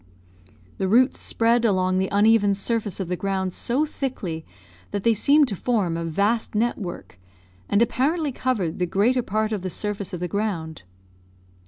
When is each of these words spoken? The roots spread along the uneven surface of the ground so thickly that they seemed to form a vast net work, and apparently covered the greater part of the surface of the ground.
The 0.79 0.87
roots 0.87 1.19
spread 1.19 1.63
along 1.63 1.99
the 1.99 2.09
uneven 2.11 2.55
surface 2.55 2.99
of 2.99 3.07
the 3.07 3.15
ground 3.15 3.53
so 3.53 3.85
thickly 3.85 4.43
that 4.89 5.03
they 5.03 5.13
seemed 5.13 5.47
to 5.49 5.55
form 5.55 5.95
a 5.95 6.03
vast 6.03 6.55
net 6.55 6.79
work, 6.79 7.19
and 7.69 7.83
apparently 7.83 8.31
covered 8.31 8.79
the 8.79 8.87
greater 8.87 9.21
part 9.21 9.51
of 9.51 9.61
the 9.61 9.69
surface 9.69 10.11
of 10.11 10.19
the 10.19 10.27
ground. 10.27 10.81